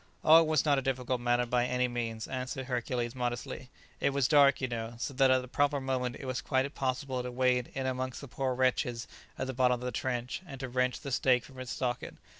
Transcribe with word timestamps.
"Oh, 0.23 0.41
it 0.41 0.47
was 0.47 0.65
not 0.65 0.79
a 0.79 0.81
difficult 0.81 1.21
matter 1.21 1.45
by 1.45 1.67
any 1.67 1.87
means," 1.87 2.27
answered 2.27 2.65
Hercules 2.65 3.13
modestly; 3.13 3.69
"it 3.99 4.09
was 4.09 4.27
dark, 4.27 4.59
you 4.59 4.67
know, 4.67 4.95
so 4.97 5.13
that 5.13 5.29
at 5.29 5.43
the 5.43 5.47
proper 5.47 5.79
moment 5.79 6.15
it 6.19 6.25
was 6.25 6.41
quite 6.41 6.73
possible 6.73 7.21
to 7.21 7.31
wade 7.31 7.69
in 7.75 7.85
amongst 7.85 8.19
the 8.19 8.27
poor 8.27 8.55
wretches 8.55 9.07
at 9.37 9.45
the 9.45 9.53
bottom 9.53 9.75
of 9.79 9.85
the 9.85 9.91
trench, 9.91 10.41
and 10.47 10.59
to 10.61 10.69
wrench 10.69 11.01
the 11.01 11.11
stake 11.11 11.45
from 11.45 11.59
its 11.59 11.71
socket. 11.71 12.15